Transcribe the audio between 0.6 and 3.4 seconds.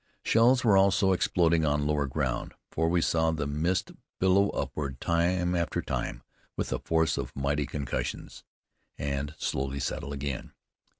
were also exploding on lower ground, for we saw